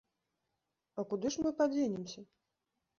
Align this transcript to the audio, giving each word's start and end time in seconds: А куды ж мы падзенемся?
А 0.99 1.05
куды 1.13 1.27
ж 1.37 1.47
мы 1.47 1.55
падзенемся? 1.63 2.29